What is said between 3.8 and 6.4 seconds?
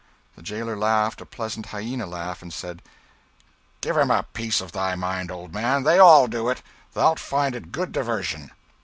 "Give him a piece of thy mind, old man they all